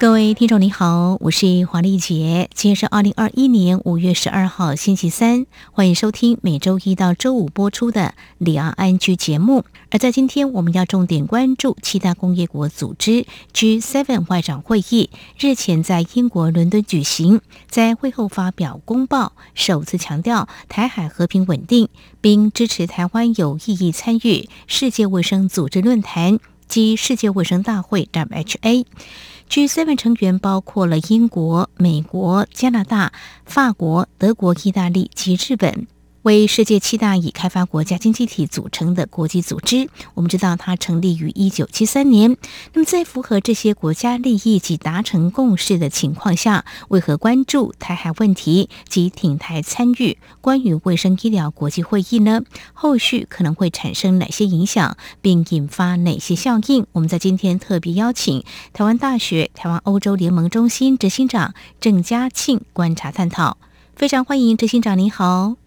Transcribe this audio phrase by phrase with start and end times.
[0.00, 9.66] 各位听众你好，我是黄丽杰，今天是二零二一年五月十二号星期三，欢迎收听每周一到周五播出的两岸 ING 节目。
[9.90, 21.90] 而在今天，我们要重点关注七大工业国组织 G7 外长会议日前在英国伦敦举行，在会后发表公报，首次强调台海和平稳定，
[22.22, 28.86] 并支持台湾有意义参与世界卫生组织论坛及世界卫生大会 （WHA）。
[29.50, 33.12] G7 成员包括了英国、美国、加拿大、
[33.44, 35.88] 法国、德国、意大利及日本。
[36.22, 42.36] 为世界七大已开发国家经济体组成的国际组织，我们知道它成立于一九七三年。
[42.74, 52.42] 那么，在符合这些国家利益及达成共识的情况下，为何关注台海问题及挺台参与关于卫生医疗国际会议呢？
[52.74, 56.86] 后续可能会产生哪些影响，并引发哪些效应？
[56.92, 63.56] 我们在今天特别邀请台湾大学台湾欧洲联盟中心执行长郑嘉庆观察探讨。
[63.96, 65.59] 非常欢迎执行长，您好。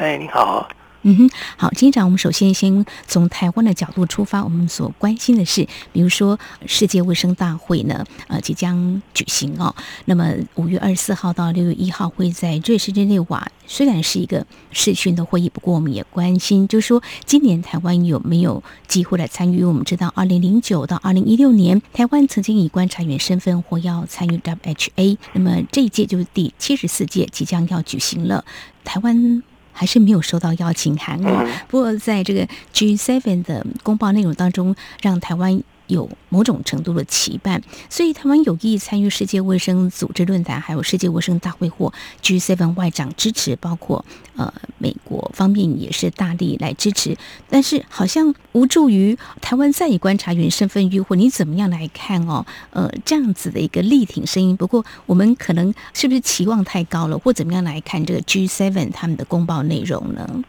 [0.00, 0.66] 哎，你好。
[1.02, 9.74] 嗯哼，好，执行长，我们首先先从台湾的角度出发，我们所关心的是，比如说世界卫生大会呢，呃，即将举行哦。
[10.06, 19.62] 那么五月二十四号到六月一号会在瑞士日内瓦，虽然是一个视讯的会议，不过我们也关心，就是说今年台湾有没有机会来参与？
[19.62, 28.46] 我们知道，二零零九到二零一六年，台湾曾经以观察员身份或要参与 WHA，那么这一届就是第七十四届即将要举行了，
[28.82, 29.42] 台湾。
[29.72, 31.46] 还是没有收到邀请函哦。
[31.68, 35.62] 不过，在这个 G7 的公报内容当中，让台湾。
[35.90, 44.04] 有某种程度的期盼，所以台湾有意参与世界卫生组织论坛，还有世界卫生大会或 G7 外长支持，包括
[44.36, 47.16] 呃美国方面也是大力来支持，
[47.48, 52.46] 但是好像无助于台湾再以观察员身份与会，你怎么样来看哦？
[52.70, 60.44] 呃，这样子的一个力挺声音，不过我们可能是不是期望太高了，或怎么样来看这个 G7 他们的公报内容呢？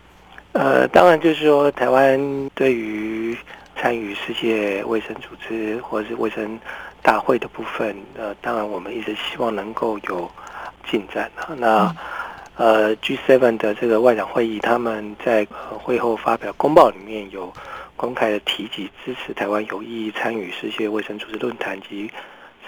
[0.54, 3.36] 呃，当然就是说台湾对于。
[3.82, 6.60] 参与世界卫生组织或者是卫生
[7.02, 10.30] 大会的部分，呃，当然我们一直希望能够有
[10.88, 11.50] 进展啊。
[11.58, 11.96] 那
[12.58, 15.48] 呃，G7 的这个外长会议，他们在
[15.80, 17.52] 会后发表公报里面有
[17.96, 22.12] 公开的提及支持台湾有意参与世界卫生组织论坛及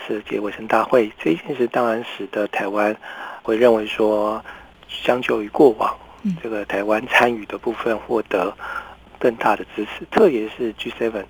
[0.07, 1.11] 世界卫生大会。
[1.19, 2.95] 这一件事当然使得台湾
[3.43, 4.43] 会认为说，
[4.87, 5.95] 相较于过往，
[6.41, 8.51] 这个台湾参与的部分获得。
[9.23, 11.23] 更大的支持，特别是 G7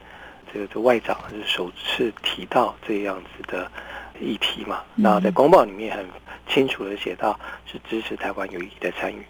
[0.52, 3.70] 这个这外长是首次提到这样子的
[4.20, 4.82] 议题嘛？
[4.96, 6.04] 那在公报里面很
[6.50, 9.24] 清楚的写到是支持台湾有意义的参与。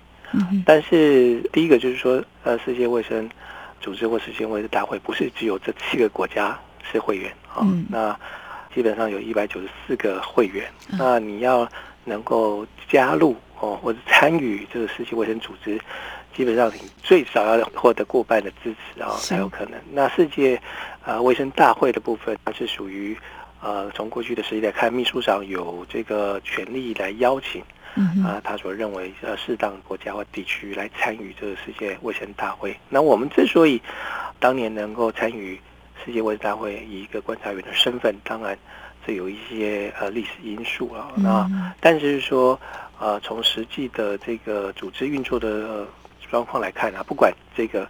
[0.66, 3.29] 但是第一个就是说，呃，世界卫生
[3.81, 6.57] 组织或世界卫生大会不是只有这七个国家
[6.90, 8.18] 是会员啊，那
[8.74, 11.68] 基本上有一百九十四个会员，那你要
[12.06, 15.78] 能够加入哦或者参与这个世界卫生组织。
[16.35, 19.79] 基本上你最少要获得过半的支持啊，才有可能。
[19.91, 20.59] 那世界
[21.05, 23.16] 呃卫生大会的部分，它是属于
[23.61, 27.61] 呃从过去的实际来看，秘书长有这个权利来邀请
[28.25, 32.75] 啊他所认为呃适当国家或地区来参与这个世界卫生大会。
[32.89, 33.79] 那我们之所以
[34.39, 35.61] 当年能够参与
[36.03, 38.57] 世界卫生大会，以一个观察员的身份，当然
[39.05, 41.11] 这有一些呃历史因素啊。
[41.15, 41.47] 那
[41.79, 42.59] 但是说
[43.00, 45.85] 呃从实际的这个组织运作的。
[46.33, 47.88] 呃状况来看啊，不管这个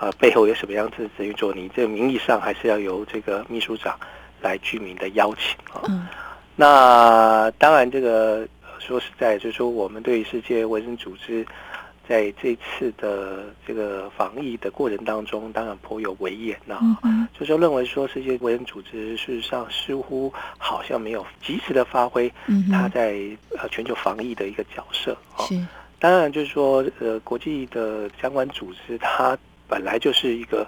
[0.00, 3.98] 呃背后有什么样子的运作，你这个名义上还是要由这个秘书长
[4.40, 5.84] 来居民的邀请啊。
[5.88, 6.08] 嗯。
[6.56, 8.48] 那当然，这个
[8.78, 11.46] 说实在，就是说我们对世界卫生组织
[12.08, 16.78] 在这次的这个防疫的过程当中，当然颇有微言呐。
[17.02, 17.28] 嗯。
[17.38, 22.32] 就说认为说世界卫生组织事实上似乎好像没有及时的发挥
[22.70, 23.18] 他在
[23.58, 25.44] 呃全球防疫的一个角色啊。
[26.02, 26.12] 是。
[26.12, 29.38] 当然，就是说，呃，国际的相关组织，它
[29.68, 30.66] 本来就是一个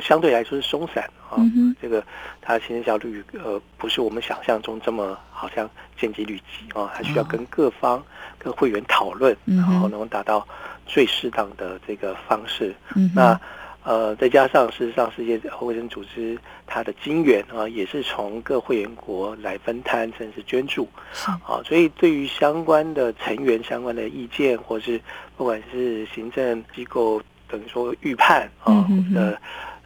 [0.00, 2.02] 相对来说是松散啊，嗯、这个
[2.40, 5.68] 它行政效率，呃，不是我们想象中这么好像
[5.98, 8.02] 见机律己啊，还需要跟各方、
[8.38, 10.46] 跟会员讨论，然后能够达到
[10.86, 12.74] 最适当的这个方式。
[12.96, 13.40] 嗯、那。
[13.82, 20.86] 呃，再加上事实上，世界卫生组织它的金援啊，也是从各会员国来分摊，甚至捐助。
[21.24, 25.00] 啊，所以对于相关的成员、相关的意见，或是
[25.36, 29.40] 不管是行政机构等于说预判啊的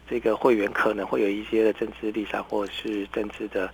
[0.09, 3.69] 这个会员可能会有一些的政治立场或者是政治的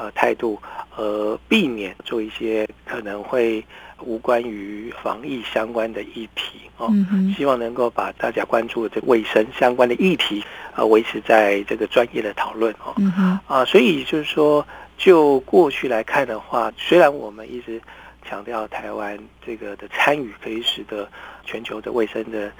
[0.00, 0.58] 呃态度，
[0.96, 3.62] 而避免做一些可能会
[4.00, 6.88] 无关于防疫相关的议题哦。
[6.90, 10.42] 嗯、希望能够把大家关注的这个卫生相关的议题
[10.74, 12.94] 呃维持在这个专业的讨论哦。
[12.96, 14.66] 嗯、啊，所以就是说，
[14.96, 17.78] 就过去来看的话，虽然我们一直
[18.24, 21.06] 强调台湾这个的参与可以使得
[21.44, 22.50] 全球的卫生的。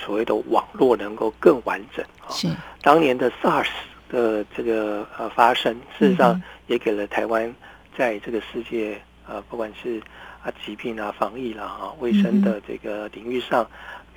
[0.00, 2.46] 所谓的网络能够更完整啊，是
[2.82, 3.66] 当年的 SARS
[4.08, 7.54] 的这个呃发生，事实上也给了台湾
[7.96, 10.00] 在这个世界呃不管是
[10.42, 13.68] 啊疾病啊防疫啦哈卫生的这个领域上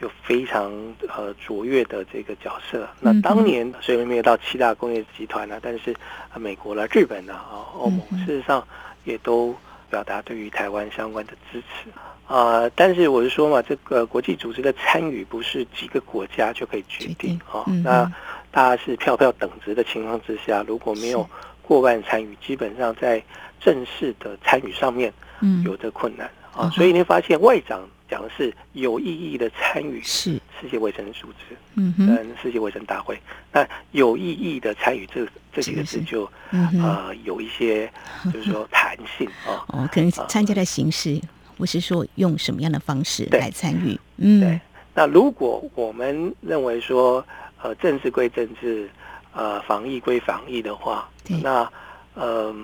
[0.01, 0.71] 有非常
[1.15, 2.87] 呃卓越的这个角色。
[2.99, 5.95] 那当年虽然没有到七大工业集团啊，但是
[6.35, 8.65] 美国啦、日本啦啊、欧盟事实上
[9.03, 9.55] 也都
[9.89, 11.89] 表达对于台湾相关的支持。
[12.27, 17.65] 啊、呃，但是我是说嘛，这个国际组织的参与不是几个国家就可以决定啊。
[17.67, 18.09] 嗯、那
[18.51, 21.27] 大家是票票等值的情况之下，如果没有
[21.61, 23.23] 过半参与，基本上在
[23.59, 26.69] 正式的参与上面，嗯有的困难、嗯、啊。
[26.69, 33.15] 所以你会发现，外长讲的是有意义的参与是世界卫生组织，嗯跟世界卫生大会。
[33.15, 33.21] 嗯、
[33.53, 37.91] 那有意义的参与，这这几个字就啊、嗯呃、有一些
[38.25, 39.63] 就是说弹性啊。
[39.73, 41.19] 哦，可能参加的形式。
[41.57, 44.59] 不是说用什么样的方式来参与，嗯，对。
[44.95, 47.23] 那如果我们认为说，
[47.61, 48.89] 呃，政治归政治，
[49.33, 51.09] 呃，防疫归防疫的话，
[51.43, 51.63] 那，
[52.15, 52.55] 嗯、呃，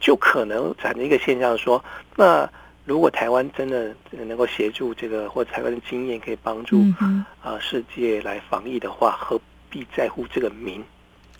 [0.00, 1.84] 就可能产生一个现象说，
[2.16, 2.48] 那
[2.84, 10.84] 如果台湾真的能够协助这个，或者台湾的经验可以帮助，啊、嗯呃，世界来防疫的话，何必在乎这个名？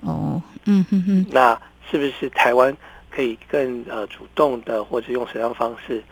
[0.01, 1.27] 哦，嗯哼哼。
[1.31, 2.77] 那是不是台湾
[3.11, 6.03] 可以更呃主动的，或者用什么样的方式？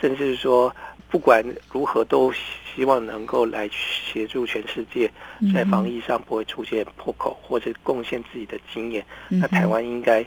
[0.00, 0.74] 甚至是说，
[1.12, 5.12] 不管如何，都希望能够来协助全世界，
[5.52, 9.04] 在防疫上不会出现破口，或者贡献自己的经验。
[9.28, 10.26] 那台湾应该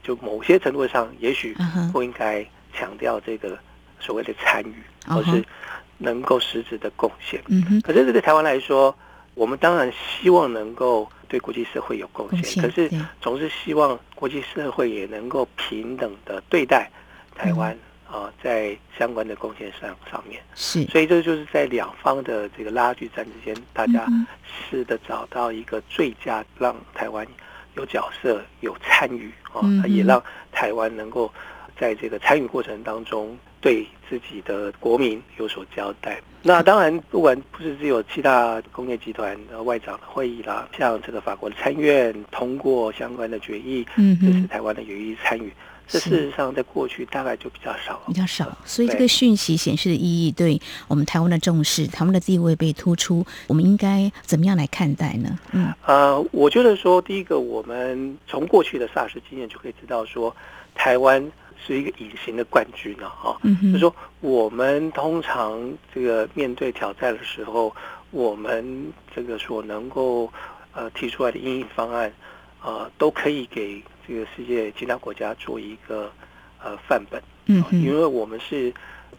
[0.00, 1.56] 就某些程度上，也许
[1.92, 3.58] 不应该强调这个
[3.98, 4.74] 所谓的参与，
[5.08, 5.44] 而、嗯、哼是
[5.98, 7.42] 能够实质的贡献。
[7.82, 8.96] 可是这对台湾来说，
[9.34, 12.88] 我们当然希望能够对国际社会有贡献，献可是
[13.20, 16.88] 总是希望国际社会也能够平等的对待
[17.34, 17.76] 台湾。
[18.12, 24.06] 嗯啊，在相关的贡献上上面是，所以这就是在两方的这个拉锯战之间，大家
[24.44, 27.26] 试着找到一个最佳，让台湾
[27.76, 30.22] 有角色、有参与啊，也让
[30.52, 31.32] 台湾能够
[31.78, 36.20] 在这个参与过程当中对自己的国民有所交代。
[36.42, 45.50] 那当然，不管不是只有七大工业集团的外长的会议啦，像这个法国的参院通过相关的决议，嗯，这是台湾的有意参与。
[45.88, 48.56] 这事实上，在过去大概就比较少，比较少。
[48.64, 50.58] 所以这个讯息显示的意义，对
[50.88, 55.38] 我们台湾的重视，台湾的地位被突出，我们应该怎么样来看待呢？
[55.52, 60.34] 嗯，呃，我觉得说，第一个，我们从过去的 SARS 经验就可以知道，说
[60.74, 61.30] 台湾
[61.66, 63.36] 是一个隐形的冠军了哈。
[63.42, 65.60] 嗯哼，就是说我们通常
[65.94, 67.74] 这个面对挑战的时候，
[68.10, 70.32] 我们这个所能够
[70.72, 72.10] 呃提出来的应应方案，
[72.62, 73.82] 呃，都可以给。
[74.06, 76.12] 这个世界其他国家做一个
[76.62, 78.72] 呃范本，嗯，因为我们是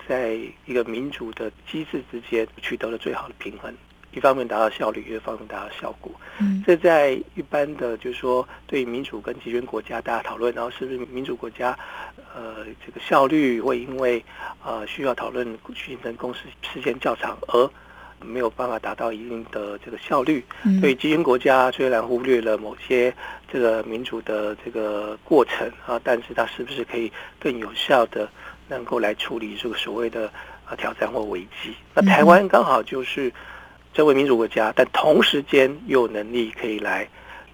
[0.08, 3.74] 在一个民主的机制之间取得了最好的平衡，
[4.14, 6.12] 一方面达到效率，一方面达到效果。
[6.40, 11.78] 嗯，这在一般的就是说对民主跟集权国家大家讨论，然后是不是民主国家
[12.36, 14.24] 呃这个效率会因为
[14.64, 16.42] 呃需要讨论形成共识
[16.74, 17.70] 时间较长而。
[18.24, 20.44] 没有办法达到一定的这个效率，
[20.80, 23.14] 所以集权国家虽然忽略了某些
[23.52, 28.30] 这个民主的这个过程啊，但是它是不是可以更有效的
[28.68, 30.32] 能够来处理这个所谓的
[30.66, 31.76] 啊挑战或危机？
[31.94, 33.32] 那台湾刚好就是
[33.94, 37.08] 这位民主国家，但同时间又有能力可以来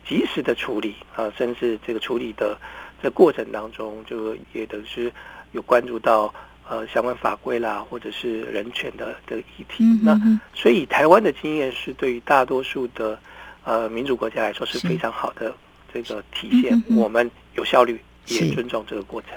[0.08, 2.58] 及时的处理啊，甚至这个处理的
[3.02, 5.12] 这过程当中，就也等于是
[5.52, 6.34] 有关注到。
[6.72, 13.20] 呃，相关法规啦，或者是人权的的议题，嗯、哼那所以台湾的经验是对于大多数的
[13.64, 15.52] 呃民主国家来说是非常好的
[15.92, 16.80] 这个体现。
[16.88, 19.32] 嗯、我们有效率，也尊重这个过程，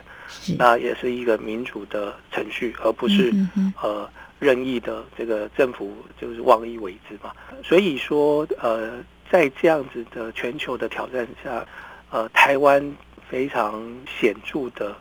[0.58, 4.06] 那也是一个民主的程序，而不是、嗯、呃
[4.38, 7.32] 任意的这个政府就是妄意为之嘛。
[7.64, 11.66] 所以说，呃，在这样子的全球的挑战下，
[12.10, 12.94] 呃，台湾
[13.26, 13.82] 非常
[14.20, 14.94] 显著的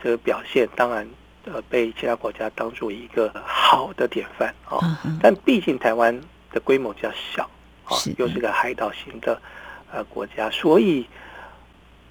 [0.00, 1.04] 这个表现，当然。
[1.46, 5.18] 呃，被其他国家当做一个好的典范啊，哦 uh.
[5.22, 7.44] 但毕竟台湾的规模比较小
[7.84, 9.40] 啊，哦、又是个海岛型的
[9.92, 11.06] 呃国家，所以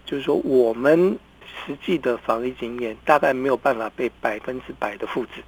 [0.06, 1.20] 就是说我们
[1.68, 5.44] 实际的防疫经验大概没有办法被百分之百的复制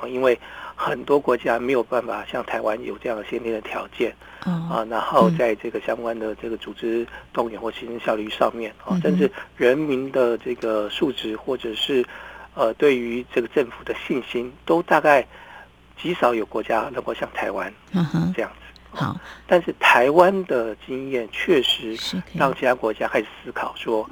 [0.00, 0.36] 啊，因为
[0.74, 4.12] 很多国家没有办法像台湾有这样的先天的条件，
[4.44, 12.04] 哦、啊，然后在这个相关的这个组织动员或行政效率上面啊，甚至人民的这个素质或者是
[12.54, 15.26] 呃对于这个政府的信心，都大概
[16.00, 17.72] 极少有国家能够像台湾
[18.34, 18.56] 这样子。
[18.96, 19.18] 好，
[19.48, 21.96] 但是台湾的经验确实
[22.32, 24.08] 让其他国家开始思考说，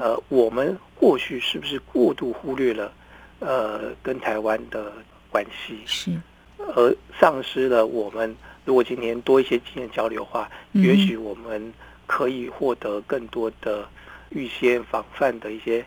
[0.00, 2.92] 呃，我们过去是不是过度忽略了
[3.38, 4.92] 呃跟台湾的
[5.30, 6.20] 关系，是，
[6.58, 8.34] 而丧失了我们
[8.64, 11.72] 如果今年多一些经验交流的话，嗯、也许我们
[12.08, 13.88] 可以获得更多的
[14.30, 15.84] 预先防范的一些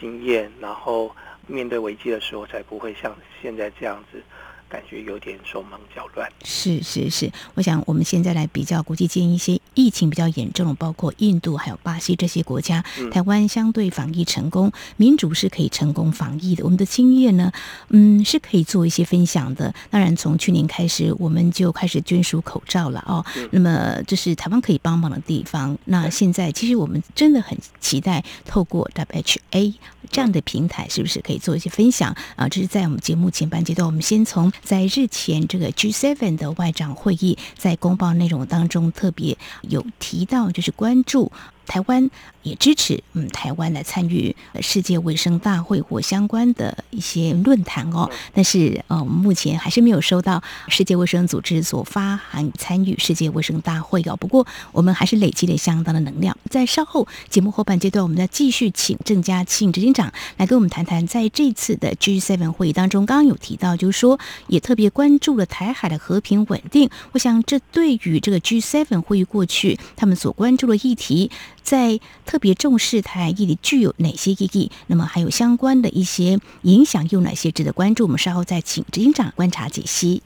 [0.00, 1.14] 经验，然后
[1.46, 4.22] 面对危机的时候才不会像现在这样子。
[4.66, 6.28] 感觉有点手忙脚乱。
[6.42, 16.64] 是是是，我想我们现在来比较国际间一些疫情比较严重的，包括印度还有巴西这些国家，嗯、台湾相对防疫成功，民主是可以成功防疫的。
[16.64, 17.52] 我们的经验呢，
[17.90, 19.72] 嗯，是可以做一些分享的。
[19.90, 23.24] 当然，从去年开始，我们就开始捐输口罩了哦。
[23.36, 25.78] 嗯、那么，这是台湾可以帮忙的地方。
[25.84, 29.74] 那现在，其实我们真的很期待透过 WHA
[30.10, 32.48] 这样的平台，是不是可以做一些分享啊？
[32.48, 34.52] 这是在我们节目前半阶段，我们先从。
[34.62, 41.30] 在日前这个 G7 的外长会议，在公报内容当中特别有提到，就是关注。
[41.66, 42.10] 台湾
[42.42, 48.10] 也支持嗯，台湾来参与世界卫生大会或相关的一些论坛哦。
[48.32, 54.16] 但是呃，目前还是没有收到世界卫生组织所发函参与世界卫生大会哦。
[54.16, 56.36] 不过我们还是累积了相当的能量。
[56.50, 64.18] 在稍后节目后半阶段，我们再继续请郑家庆执行长来跟我们谈谈，在这次的 G7 会议当中，刚刚有提到，就是说
[64.48, 66.90] 也特别关注了台海的和平稳定。
[67.12, 71.30] 我想这对于这个 G7 会议过去他们所关注的议题。
[71.64, 74.70] 在特别重视台海议题具有哪些意义？
[74.86, 78.04] 那么还有相关的一些影响有哪些值得关注？
[78.04, 80.22] 我们稍后再请执行长观察解析。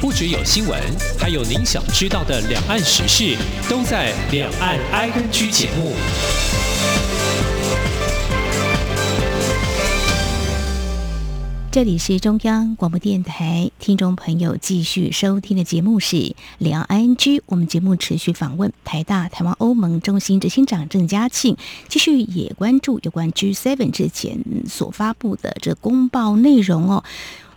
[0.00, 0.78] 不只有新闻，
[1.18, 3.38] 还有您想知道的两岸时事，
[3.70, 5.94] 都在《两岸 ING》节目。
[11.74, 16.16] 这里是中央广播电台，听众朋友继续收听的节目是
[16.58, 17.16] 《两岸 ING》。
[17.46, 21.56] 我们节目持续访问台大台湾欧盟中心执行长郑嘉庆，
[21.88, 24.38] 继续也关注有关 G7 之前
[24.68, 27.02] 所发布的这公报内容哦。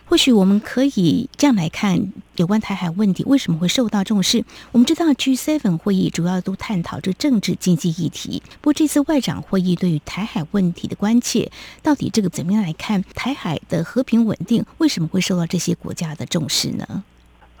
[0.08, 4.42] 或许我们可以这样来看有关台海问题为什么会受到重视。
[4.72, 11.50] 我们知道 G7 会议主要都探讨这政治经济议题，不过这次外长会议对于台海问题的关切，
[11.82, 17.04] 到底这个怎么样来看台海的和平稳定为什么会受到这些国家的重视呢？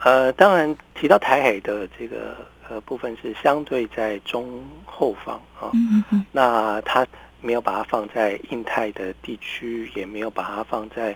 [0.02, 2.34] 呃，当然提到台海的这个
[2.70, 7.06] 呃部分是相对在中后方啊，嗯嗯，那他
[7.42, 11.14] 没有把它放在印太的地区，也没有把它放在。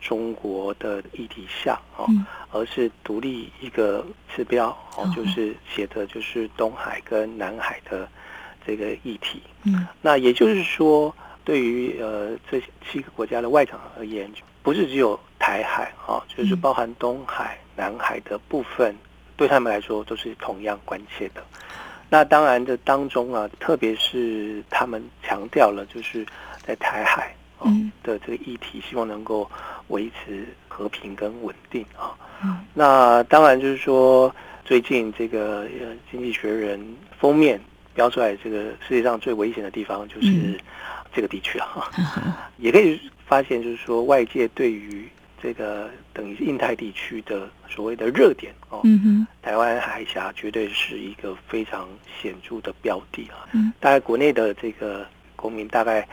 [0.00, 2.06] 中国的议题下哦，
[2.52, 8.08] 而是独立一个指标哦，就是写的就是东海跟南海的
[8.66, 9.42] 这个议题。
[9.64, 11.14] 嗯，那也就是说，
[11.44, 14.30] 对于呃这七个国家的外长而言，
[14.62, 18.94] 不是只有台海啊，就是包含东海、南海的部分，
[19.36, 21.42] 对他们来说都是同样关切的。
[22.10, 26.24] 那当然这当中啊，特别是他们强调了，就是
[26.64, 27.34] 在台海。
[27.64, 29.50] 嗯的这个议题，希望能够
[29.88, 32.14] 维持和平跟稳定啊。
[32.42, 34.34] 嗯，那当然就是说，
[34.64, 36.78] 最近这个呃《经济学人》
[37.18, 37.60] 封面
[37.94, 40.60] 标出来，这个世界上最危险的地方就是
[41.12, 41.90] 这个地区啊。
[42.58, 45.08] 也可以发现，就是说外界对于
[45.42, 51.88] 这个等于印太地区的所谓的热点哦，嗯台湾海峡绝对是一个非常
[52.22, 53.48] 显著的标的啊。
[53.52, 56.06] 嗯，大概国内的这个公民大概。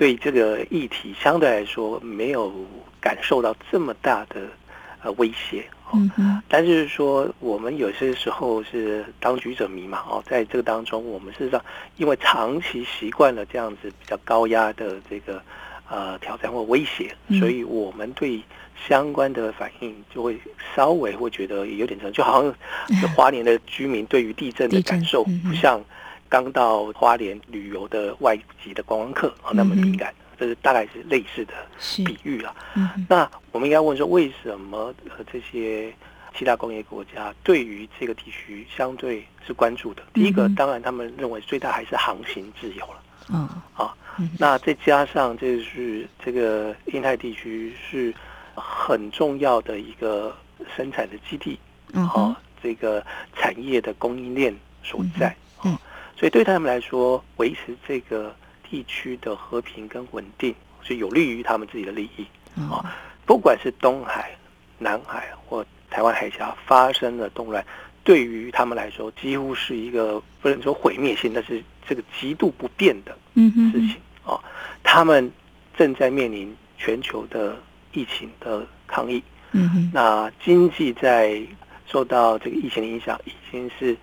[0.00, 2.50] 对这个议题相对来说没有
[2.98, 4.48] 感受到这么大的
[5.02, 11.62] 呃威胁哦，嗯、哼但是说我们有些时候是当局者迷嘛哦，在这个当中，我们事实上
[11.98, 15.42] 因为长期习惯了这样子比较高压的这个
[15.90, 18.40] 呃挑战或威胁，嗯、所以我们对
[18.88, 20.40] 相关的反应就会
[20.74, 22.54] 稍微会觉得有点像，就好像
[23.14, 25.78] 花莲的居民对于地震的感受不像。
[26.30, 31.52] 刚到花莲旅游的外籍的观光客啊，那么敏感，这是大概是类似的
[32.06, 32.54] 比喻了。
[32.76, 35.92] 嗯、那我们应该问说，为什么呃这些
[36.32, 40.02] 七大工业国家对于这个地区相对是关注的？
[40.14, 43.02] 第一个，当然他们认为最大还是航行自由了。
[43.28, 43.92] 嗯，啊，
[44.38, 48.14] 那再加上就是这个印太地区是
[48.54, 50.32] 很重要的一个
[50.76, 51.58] 生产的基地，
[51.92, 55.34] 嗯，啊，这个产业的供应链所在。
[56.20, 58.36] 所以对他们来说，维持这个
[58.68, 62.26] 地区的和平跟稳定，是有利于他们自己的利益
[62.60, 62.84] 啊、哦。
[63.24, 64.30] 不管是东海、
[64.76, 67.64] 南海或台湾海峡发生的动乱，
[68.04, 73.16] 对于他们来说，几乎是一个不能说毁灭性，但是这个极度不便的
[73.72, 74.44] 事情啊、哦。
[74.82, 75.32] 他们
[75.74, 77.56] 正在面临全球的
[77.94, 79.22] 疫情的抗疫，
[79.52, 81.40] 嗯哼，那经济在
[81.86, 83.96] 受到这个疫情的影响，已经是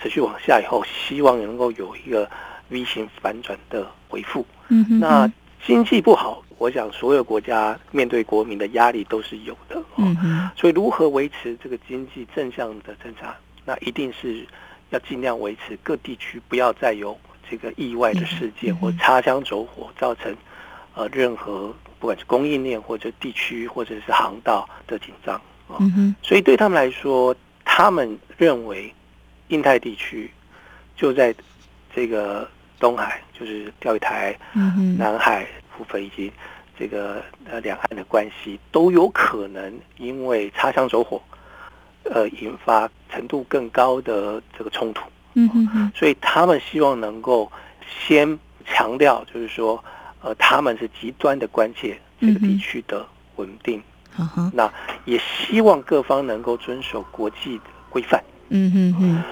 [0.00, 2.30] 持续往下以后，希望能够有一个
[2.68, 4.44] V 型反转的回复。
[4.68, 5.30] 嗯哼，那
[5.66, 9.82] 经济不好，我想所有国家面对国民的压力都是有的。
[9.96, 13.34] 嗯哼，所以如何维持这个经济正向的增长，
[13.64, 14.46] 那一定是
[14.90, 17.18] 要尽量维持各地区不要再有
[17.50, 20.34] 这个意外的事件或擦枪走火，造成
[20.94, 25.40] 呃任何不管是供应链或者地区或者是航道的紧张。
[25.80, 27.34] 嗯哼，所以对他们来说，
[27.64, 28.92] 他们认为
[29.48, 30.30] 印太地区
[30.96, 31.34] 就在
[31.94, 32.48] 这个
[32.78, 34.36] 东海，就是钓鱼台、
[34.98, 35.46] 南海
[35.76, 36.32] 部分以及
[36.78, 41.20] 这个呃两岸的关系，都有可能因为擦枪走火，
[42.04, 45.02] 呃引发程度更高的这个冲突。
[45.34, 47.50] 嗯哼，所以他们希望能够
[48.06, 49.82] 先强调，就是说，
[50.22, 53.04] 呃，他们是极端的关切这个地区的
[53.36, 53.82] 稳定。
[54.16, 54.50] Uh -huh.
[54.52, 54.72] 那
[55.06, 59.22] 也希望各方能够遵守国际的规范，嗯哼哼，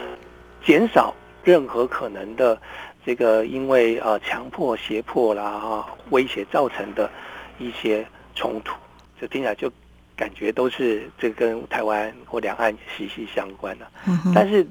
[0.65, 1.15] 减少
[1.45, 2.61] 任何可能的
[3.05, 7.11] 这个因为呃强迫、胁迫啦、啊、威胁造成的
[7.59, 8.75] 一些冲突，
[9.21, 9.71] 这听起来就
[10.17, 13.87] 感觉都是这跟台湾或两岸息息相关的。
[14.07, 14.33] Uh.
[14.35, 14.67] 但是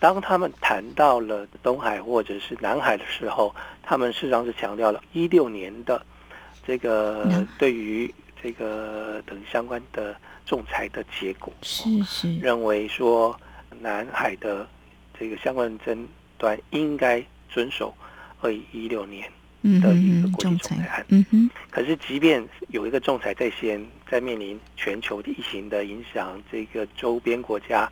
[0.00, 6.04] 当他们谈到了东海或者是南海的时候，他们事实上是强调了一六年的
[6.66, 8.12] 这个对于。
[8.42, 13.34] 这个等相关的仲裁的结果是是认为说，
[13.84, 14.66] 南海的
[15.18, 17.94] 这个相关争端应该遵守
[18.40, 19.30] 二零一六年
[19.82, 21.04] 的一个国际仲裁案。
[21.08, 21.50] 嗯哼。
[21.70, 27.90] 可是，即便有一个仲裁在先，在面临全球疫情的影响，这个周边国家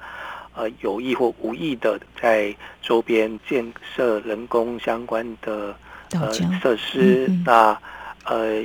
[0.55, 5.77] 呃有意或无意的在周边建设人工相关的
[6.13, 7.79] 呃设施，嗯、那
[8.25, 8.63] 呃。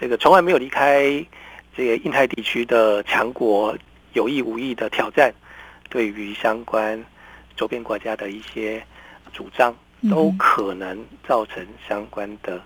[0.00, 1.22] 这个从来没有离开
[1.76, 3.76] 这个印太地区的强国
[4.14, 5.30] 有意无意的挑战，
[5.90, 7.04] 对于相关
[7.54, 8.82] 周边国家的一些
[9.32, 9.74] 主张，
[10.08, 12.62] 都可能造成相关的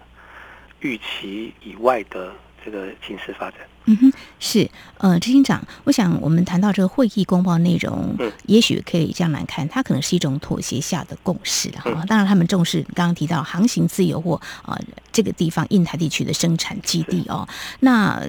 [0.81, 2.33] 预期以外的
[2.65, 3.61] 这个情势发展。
[3.87, 12.07] 嗯哼，是呃，执行长，我想我们谈到这个会议公报内容，嗯，也许可以这样来看，它可能是一种妥协下的共识哈、嗯。
[12.07, 14.79] 当然，他们重视刚刚提到航行自由或啊、呃、
[15.13, 17.49] 这个地方印太地区的生产基地哦，
[17.81, 18.23] 那。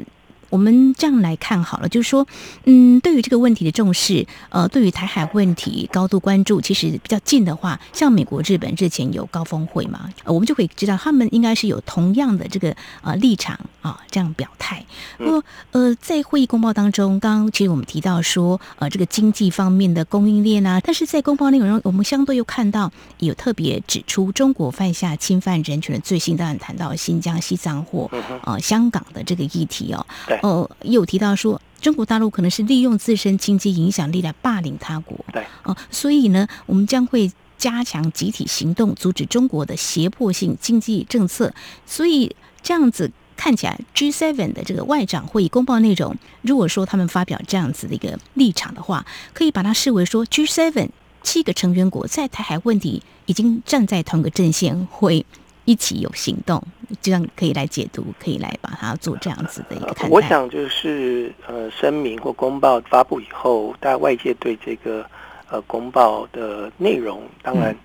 [0.50, 2.26] 我们这样来看好了，就是说，
[2.66, 14.86] 嗯，对于这个问题的重视，呃，对于台海问题高度关注，其实比较近的话，像美国、日本之前有高峰会嘛，呃，我们就可以知道他们应该是有同样的这个呃立场啊，这样表态。
[15.18, 28.10] 不过，呃，在会议公报当中，刚刚其实我们提到说，呃，这个经济方面的供应链啊，但是在公报内容中，我们相对又看到有特别指出中国犯下侵犯人权的罪行，当然谈到新疆、西藏或
[28.44, 30.06] 呃香港的这个议题哦。
[30.42, 35.18] 呃，有提到说，中国大陆可能是利用自身经济影响力来霸凌他国。
[35.32, 41.54] 对，哦、呃，所以呢，我们将会加强集体行动，阻止中国的胁迫性经济政策。
[41.86, 50.90] 所以这样子看起来，G7 的这个外长会议公报内容，如果说他们发表这样子的一个立场的话，可以把它视为说，G7
[51.24, 55.26] 七个成员国在台海问题已经站在同一个阵线，会。
[55.66, 56.62] 一起有行动，
[57.02, 60.10] 这样可以来解读，可以来把它做这样子的一个看待。
[60.10, 65.04] 我想就是呃，声明或公报发布以后，大家外界对这个
[65.50, 67.76] 呃公报的内容，当然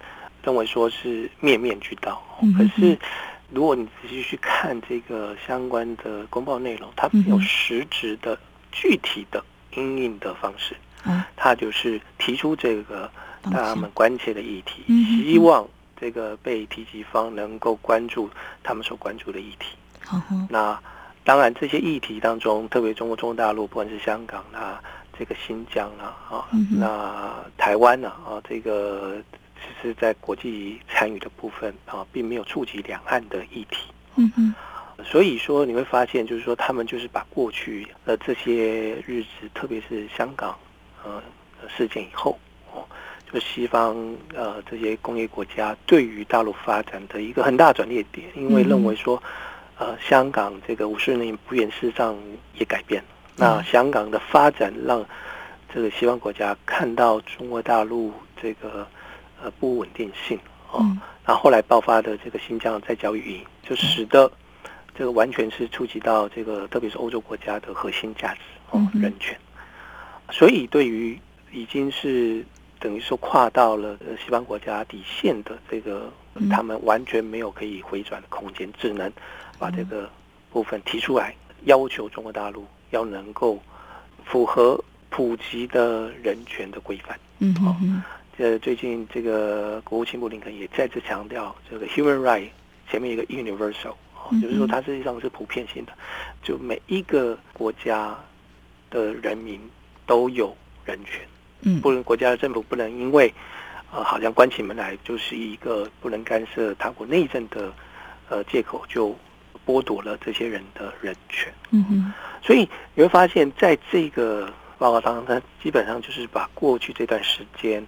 [0.44, 2.22] 认为说是面面俱到。
[2.42, 2.98] 嗯、可是
[3.50, 8.38] 如果你仔细去看这个相关的公报内容，它没有实质的、
[8.70, 9.42] 具体的
[9.76, 10.76] 应应的方式。
[11.06, 13.10] 嗯，它就是提出这个
[13.42, 14.84] 他们关切的议题，
[15.24, 15.66] 希望。
[16.00, 18.30] 这个被提及方能够关注
[18.62, 19.76] 他们所关注的议题。
[20.06, 20.46] Uh.
[20.48, 20.80] 那
[21.22, 24.82] 当然，这些议题当中，特别中国中国大陆，不管是香港啊，
[25.18, 29.22] 这个新疆啊，啊、uh 那台湾呢，啊，这个
[29.56, 33.92] 其实在国际参与的部分啊，并没有触及两岸的议题。
[34.16, 34.54] 嗯嗯。
[35.04, 40.58] 所以说，你会发现，就是说，他们就是把过去的这些日子，特别是香港
[41.04, 41.22] 呃
[41.68, 42.38] 事件以后。
[43.32, 43.96] 就西方
[44.34, 49.22] 呃这些工业国家对于大陆发展的一个很大转捩点，因为认为说，
[49.78, 52.16] 呃香港这个五十年不变，事实上
[52.54, 53.08] 也改变了。
[53.36, 55.04] 那香港的发展让
[55.72, 58.86] 这个西方国家看到中国大陆这个
[59.40, 60.38] 呃不稳定性
[60.72, 60.84] 哦，
[61.24, 64.30] 然后后来爆发的这个新疆再教育营，就使得
[64.94, 68.40] 这个完全是触及到这个，特别是欧洲国家的核心价值
[68.70, 69.38] 哦，人权。
[70.30, 71.18] 所以对于
[71.52, 72.44] 已经是
[72.80, 76.10] 等于说跨到了西方国家底线的这个，
[76.50, 79.12] 他们完全没有可以回转的空间，只能
[79.58, 80.08] 把这个
[80.50, 83.60] 部分提出来，要求中国大陆要能够
[84.24, 87.20] 符合普及的人权的规范。
[87.38, 88.02] 嗯嗯。
[88.38, 92.48] 呃，最近这个国务卿布林肯也再次强调，这个 human right
[92.90, 93.94] 前面一个 universal，
[94.40, 95.92] 就是说它实际上是普遍性的，
[96.42, 98.18] 就每一个国家
[98.88, 99.60] 的人民
[100.06, 101.20] 都有人权。
[101.62, 103.32] 嗯，不能国家的政府不能因为，
[103.92, 107.72] 呃，好像关起门来就是一个不能干涉他国内政的，
[108.28, 109.16] 呃，借口，就
[109.66, 111.52] 剥夺了这些人的人权。
[111.70, 117.84] 嗯哼，所以你会发现在这个报告当中，它基本上就是把过去这段时间。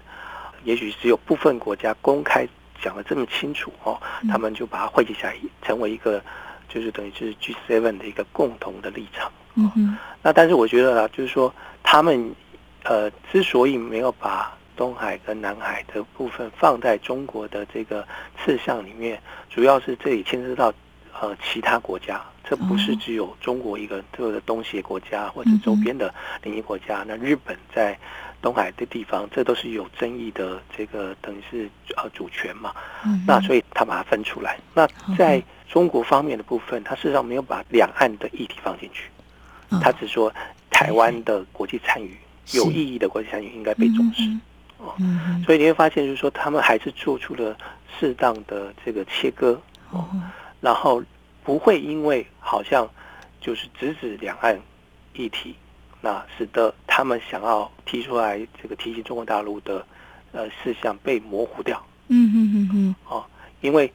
[0.64, 2.46] 也许只有部分国家公开
[2.80, 6.22] 讲的这么清楚哦，他们就把它汇集起来，成为一个
[6.68, 9.28] 就是等于是 G seven 的一个共同的立场。
[9.56, 9.98] 嗯嗯。
[10.22, 12.32] 那但是我觉得啊，就是说他们
[12.84, 18.06] 呃之所以没有把东海跟南海的部分放在中国的这个
[18.38, 20.72] 次项里面，主要是这里牵涉到
[21.20, 27.04] 呃其他国家，这不是只有中国一个这个东协国家或者周边的邻近国家。
[27.06, 27.98] 那日本在。
[28.42, 32.74] 东海的地方，这都是有争议的，这个等于是呃主权嘛。
[33.06, 33.22] 嗯。
[33.24, 34.58] 那所以他把它分出来。
[34.74, 34.84] 那
[35.16, 39.04] 在中国方面的部分，他事实上没有把两岸的议题放进去，
[39.80, 40.34] 他只说
[40.72, 42.16] 台湾的国际参与
[42.52, 44.22] 有意义的国际参与应该被重视。
[44.78, 44.94] 哦。
[45.44, 47.56] 所以你会发现，就是说他们还是做出了
[47.98, 49.60] 适当的这个切割。
[49.90, 50.08] 哦。
[50.60, 51.02] 然后
[51.44, 52.88] 不会因为好像
[53.40, 54.60] 就是直指两岸
[55.14, 55.54] 议题。
[56.04, 59.86] 那使得他们想要提出来这个提醒中国大陆的
[60.32, 61.80] 呃事项被模糊掉。
[62.08, 62.94] 嗯嗯嗯嗯。
[63.08, 63.24] 哦，
[63.60, 63.92] 因为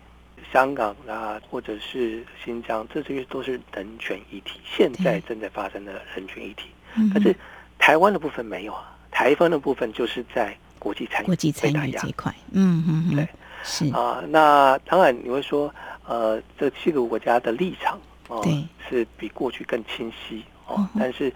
[0.54, 6.70] 香港啊，或者是新疆，这些都是人权议题，现在正在发生的人权议题。
[6.96, 7.10] 嗯。
[7.10, 7.36] 可是
[7.78, 12.34] 台湾的部分没有啊，台湾的部分就是在国际参与、国际参与这一块。
[12.52, 13.16] 嗯嗯嗯。
[13.16, 13.28] 对，
[13.64, 14.24] 是啊。
[14.28, 15.74] 那当然你会说，
[16.06, 18.44] 呃，这七个国家的立场哦，
[18.90, 21.34] 是比过去更清晰哦，但是。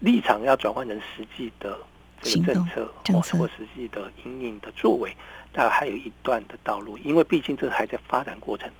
[0.00, 1.74] 立场要转换成实际的
[2.20, 5.10] 这个政策，或或实际的因应的作为，
[5.54, 6.98] 大概还有一段的道路。
[6.98, 8.70] 因为毕竟这还在发展过程，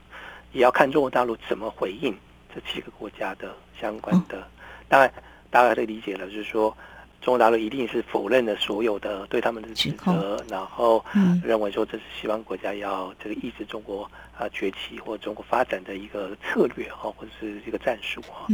[0.52, 2.14] 也要看中国大陆怎么回应
[2.54, 4.46] 这七个国家的相关的。
[4.88, 5.10] 当然，
[5.48, 6.76] 大家可以理解了，就是说。
[7.20, 11.04] 中国大陆一定是否认了所有的对他们的指责，然后
[11.42, 18.46] 认为说这是西方国家要这个抑制中国啊崛起或中国发展的一个策略哈，或者是一个战术哈。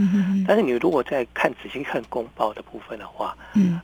[0.46, 3.37] 但是你如果再看仔细看公报的部分的话，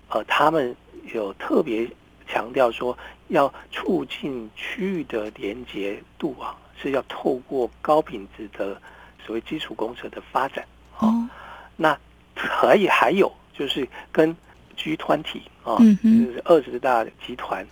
[0.09, 0.75] 呃，他们
[1.13, 1.87] 有特别
[2.27, 2.97] 强调说
[3.29, 8.81] 要促进区域的连结度啊，是要透过高品质的
[9.25, 10.65] 所谓基础工程的发展。
[10.99, 11.29] 哦，
[11.77, 11.99] 那
[12.35, 14.35] 可以还有就是跟
[14.79, 17.67] G20 啊，就是二十大集团，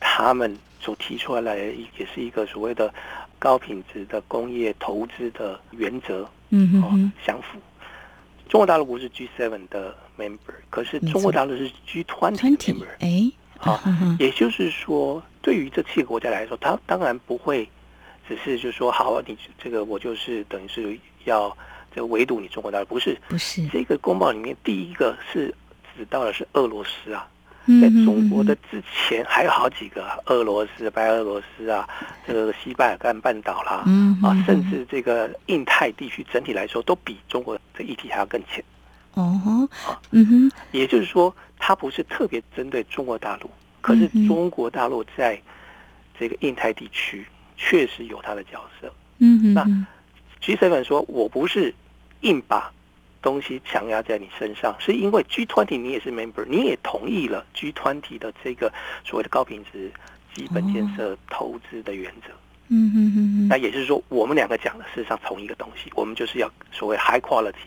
[0.00, 2.92] 他们所提出来的也是一个所谓的
[3.38, 7.58] 高品质的工业投资的原则，嗯嗯，相符。
[8.48, 13.82] 中国大陆不是 G7 的 member，可是中国大陆是 G20 的 member，哎，啊，
[14.18, 17.68] 也就是说，对于这七个国家来说，他当然不会
[18.28, 21.54] 只是就是说，好，你这个我就是等于是要
[21.94, 25.54] 这个围堵你中国大陆，不是，不是，这个公报里面第一个是。
[25.96, 27.26] 指到的是俄罗斯啊，
[27.80, 31.88] 在中国的之前还有好几个俄罗斯、白俄罗斯啊，
[32.26, 33.84] 这个西巴尔干半岛啦，
[34.22, 38.62] 啊，甚至这个印太地区整体来说都比中国的议题还要更浅。
[39.14, 39.68] 哦，
[40.10, 45.40] 嗯哼，也就是说，它不是特别针对中国大陆，可是中国大陆在
[46.18, 48.92] 这个印太地区确实有它的角色。
[49.18, 49.64] 嗯哼，那
[50.42, 51.74] G7 说，我不是
[52.20, 52.70] 硬把。
[53.26, 58.72] 东西强压在你身上，是因为 G20 你也是 member，你也同意了 G20 的这个
[59.04, 59.90] 所谓的高品质
[60.32, 62.32] 基本建设投资的原则。
[62.68, 67.66] 嗯嗯嗯，那也就是说，我们两个讲的事实上同一个东西，我们就是要所谓 high quality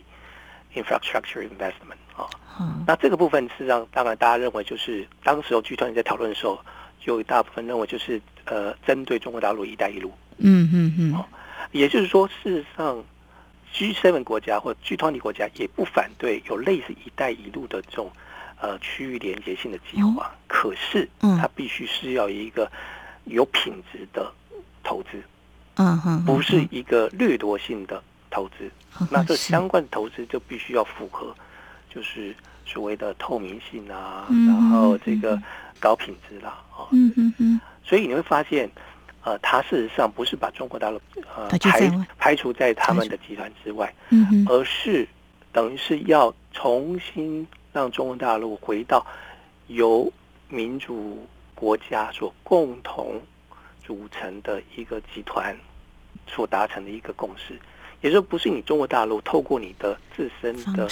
[0.75, 2.23] infrastructure investment 啊。
[2.61, 2.81] 嗯。
[2.87, 6.57] 那这个部分事实上，当然大家认为就是当时候 G20 在讨论的时候，
[7.01, 10.13] 就有一大部分认为就是呃，针对中国大陆“一带一路”。
[10.39, 11.21] 嗯嗯嗯。
[11.73, 13.03] 也就是说，事实上。
[13.73, 18.11] G7 国家或 G20 国家也不反对有类似“一带一路”的这种
[18.59, 22.69] 呃区域连接性的计划，嗯、可是它必须是要一个
[23.25, 24.31] 有品质的
[24.83, 25.21] 投资，
[25.75, 28.69] 嗯哼，不是一个掠夺性的投资。
[28.99, 31.33] 嗯、那这相关的投资就必须要符合，
[31.89, 35.41] 就是所谓的透明性啊，嗯、然后这个
[35.79, 37.61] 高品质啦，啊，嗯哼哼。
[37.83, 38.69] 所以你会发现，
[39.29, 40.99] 呃，他事实上不是把中国大陆
[41.35, 45.07] 呃排排除在他们的集团之外，嗯，而是
[45.51, 49.05] 等于是要重新让中国大陆回到
[49.67, 50.11] 由
[50.47, 53.21] 民主国家所共同
[53.85, 55.55] 组成的一个集团
[56.25, 57.53] 所达成的一个共识，
[58.01, 60.87] 也就是不是你中国大陆透过你的自身的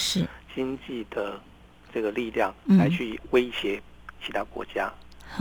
[0.54, 1.40] 经济的
[1.92, 3.82] 这个力量来去威胁
[4.24, 4.92] 其他国家。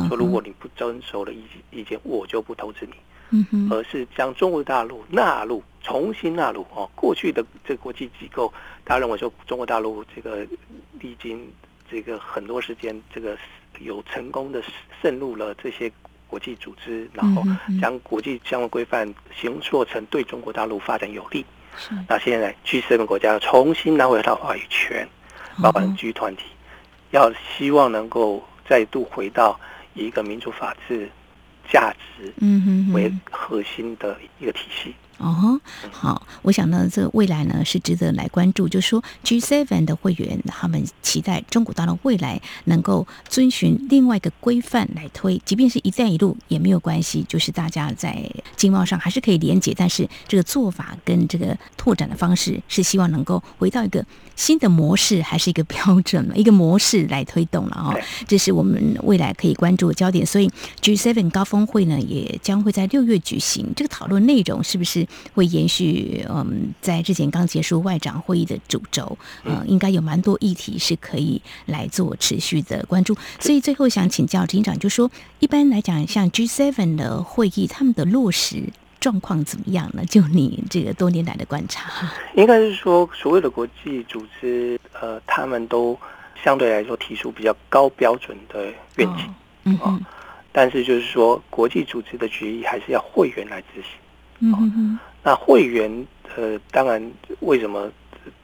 [0.08, 2.94] 说如果你不遵守的意意见，我就不投资你。
[3.30, 6.90] 嗯哼，而是将中国大陆纳入，重新纳入哦。
[6.96, 8.54] 过去的这个国际机构，
[8.86, 10.48] 他认为说中国大陆这个
[10.98, 11.46] 历经
[11.92, 13.38] 这个很多时间，这个
[13.80, 14.64] 有成功的
[15.02, 15.92] 渗入了这些
[16.26, 17.44] 国际组织，然后
[17.82, 21.46] 将国际相关规范形塑成对中国大陆发展有利。
[21.78, 21.90] 是。
[22.08, 25.06] 那现在 G7 国家重新拿回到话语权，
[25.62, 26.44] 包括 G 团体，
[27.12, 29.60] 要希望能够再度回到。
[29.98, 31.10] 以一个民主法治
[31.70, 32.34] 价值
[32.94, 34.94] 为核心的一个体系。
[35.18, 35.60] 哦，
[35.92, 38.68] 好，我想呢，这个未来呢是值得来关注。
[38.70, 48.24] 就是说，G7 的会员他们期待中国大陆未来能够遵循另外一个规范来推，即便是一带一路也没有关系，就是大家在
[48.56, 58.00] 经贸上还是可以连接，但是这个做法跟这个拓展的方式是希望能够回到一个新的模式，还是一个标准，一个模式来推动了哦。
[58.28, 60.24] 这是我们未来可以关注的焦点。
[60.24, 60.48] 所以
[60.82, 65.07] G7 高峰会呢也将会在六月举行，这个讨论内容是不是？
[65.34, 73.16] 会延续嗯，在之前刚结束外长会议的主轴，呃，应该有蛮多议题是可以来做持续的关注。
[73.40, 78.64] 所以最后想请教执行长，就说一般来讲，像 G7 的会议，他们的落实
[79.00, 80.04] 状况怎么样呢？
[80.06, 85.98] 就你这个多年来的观察，应该是说，所有的国际组织，呃，他们都
[86.44, 88.66] 相对来说提出比较高标准的
[88.96, 89.34] 愿景，
[89.66, 90.06] 嗯嗯，
[90.52, 93.92] 但是就是说，国际组织的决议还是要会员来执行。
[94.40, 97.92] 嗯那会员呃，当然为什么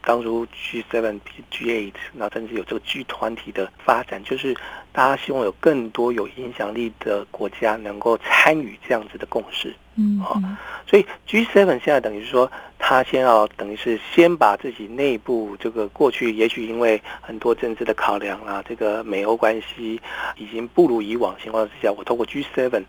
[0.02, 4.54] 当初 G Seven、G Eight，那甚至有这个 G 团体的发展，就是
[4.92, 9.74] 大家希望有更多有影响力的国家能够参与这样子的共识。
[9.96, 20.02] 嗯，啊，所以 G Seven 现在等于是说，他先要等于是先把自己内部这个过去，也许因为很多政治的考量啊，这个美欧关系
[20.36, 22.84] 已经不如以往情况之下，我透过 G Seven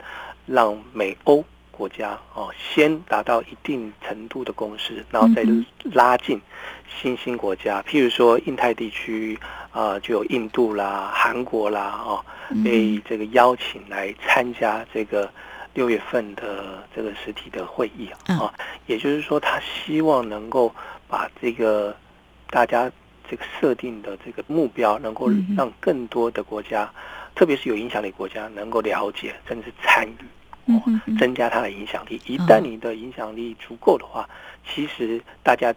[0.46, 1.44] 让美欧。
[1.76, 5.44] 国家哦，先达到一定程度的共识，然后再
[5.92, 6.40] 拉近
[6.88, 9.38] 新兴国家，譬如说印太地区
[9.70, 12.24] 啊、呃，就有印度啦、韩国啦哦，
[12.64, 15.28] 被这个邀请来参加这个
[15.74, 18.54] 六月份的这个实体的会议啊、哦，
[18.87, 20.72] 也就是说，他希望能够
[21.08, 21.94] 把这个
[22.50, 22.90] 大家
[23.28, 26.88] 这个设定的这个目标，能够让更多的国家，
[27.34, 30.24] 特别是有影响力国家，能够了解甚至参与。
[30.66, 30.83] 哦，
[31.18, 32.20] 增加它的影响力。
[32.27, 34.29] 一旦你的影响力足够的话，
[34.66, 35.74] 其实大家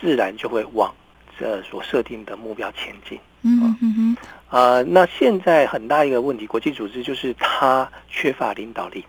[0.00, 0.94] 自然就会往
[1.38, 3.18] 这所设定的目标前进。
[3.42, 4.16] 嗯嗯嗯。
[4.48, 9.04] 呃，那现在很大一个问题，国际组织就是它缺乏领导力。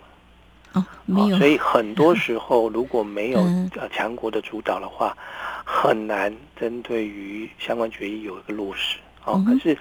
[0.73, 1.37] 哦，没有。
[1.37, 3.39] 所以很多时候如果没有
[3.75, 5.15] 呃强国的主导的话，
[5.63, 8.97] 很难针对于相关决议有一个落实。
[9.23, 9.77] 哦，可是。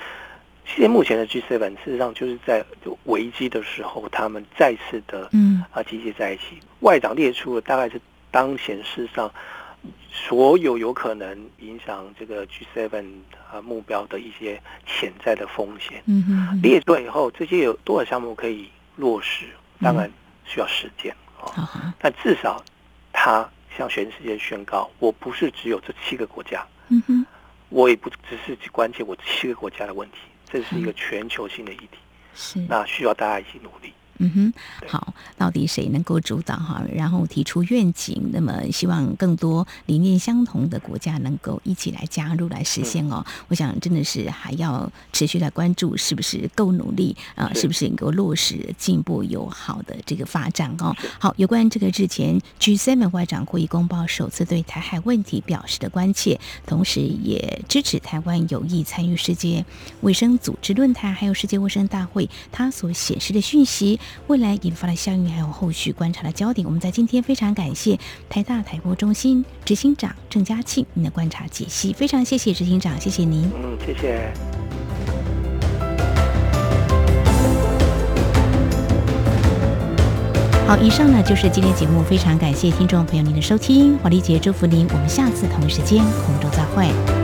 [0.65, 2.65] 现目前的 G7 事实上就是在
[3.05, 6.59] 危机的时候，他们再次的嗯啊集结在一起。
[6.81, 9.31] 外长列出了大概是当前世上
[10.11, 13.05] 所有有可能影响这个 G7
[13.51, 16.03] 啊目标的一些潜在的风险。
[16.07, 19.47] 嗯哼，列出来以后，这些有多少项目可以落实？
[19.81, 20.11] 当然
[20.45, 21.95] 需要时间啊。
[21.99, 22.63] 但至少
[23.13, 26.65] 他向全世界宣告，我不是只有这七个国家。
[26.89, 27.27] 嗯哼，
[27.69, 30.19] 我也不只是关切我七个国家的问题。
[30.53, 31.99] 这是一个全球性的议题，
[32.35, 32.59] 是。
[32.69, 33.95] 那需要大家一起努力。
[34.23, 34.53] 嗯哼，
[34.87, 36.81] 好，到底谁能够主导哈？
[36.95, 43.25] 然后提出愿景，那么希望更多理念相同的国家能够一起来加入来实现哦。
[43.27, 47.51] 嗯、我想真的是还要持续来关注，是不是够努力啊？
[47.55, 50.95] 是不是能够落实进步友好的这个发展哦？
[51.19, 59.65] 好，有关这个日前 G7 外长会议公报首次对台海问题表示的关切，同时也支持台湾有意参与世界
[60.03, 63.99] 卫生组织论坛，还有世界卫生大会，它所显示的讯息。
[64.27, 67.99] 未来引发的效应，还有后续观察的焦点，我们在今天非常感谢
[68.29, 73.51] 台大台播中心执行长郑家庆您的观察解析，非常谢谢执行长，谢谢您。
[73.55, 74.33] 嗯，谢谢。
[80.67, 87.22] 好，以上呢就是今天节目，非常感谢听众朋友您的收听，华丽姐祝福您，我们下次同一时间空中再会。